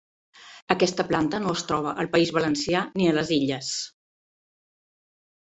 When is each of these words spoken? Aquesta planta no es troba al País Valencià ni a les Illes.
Aquesta 0.75 1.03
planta 1.11 1.41
no 1.43 1.53
es 1.57 1.63
troba 1.71 1.93
al 2.05 2.09
País 2.15 2.31
Valencià 2.39 2.81
ni 2.95 3.07
a 3.11 3.13
les 3.19 3.31
Illes. 3.37 3.71